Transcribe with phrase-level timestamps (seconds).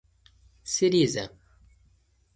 [0.63, 1.29] سريزه